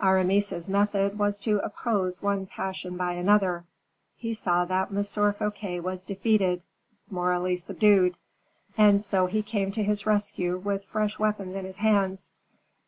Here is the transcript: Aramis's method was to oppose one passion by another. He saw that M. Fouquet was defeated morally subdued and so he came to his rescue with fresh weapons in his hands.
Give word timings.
Aramis's 0.00 0.70
method 0.70 1.18
was 1.18 1.40
to 1.40 1.58
oppose 1.58 2.22
one 2.22 2.46
passion 2.46 2.96
by 2.96 3.14
another. 3.14 3.64
He 4.14 4.32
saw 4.32 4.64
that 4.64 4.92
M. 4.92 5.02
Fouquet 5.02 5.80
was 5.80 6.04
defeated 6.04 6.62
morally 7.10 7.56
subdued 7.56 8.14
and 8.78 9.02
so 9.02 9.26
he 9.26 9.42
came 9.42 9.72
to 9.72 9.82
his 9.82 10.06
rescue 10.06 10.56
with 10.56 10.84
fresh 10.84 11.18
weapons 11.18 11.56
in 11.56 11.64
his 11.64 11.78
hands. 11.78 12.30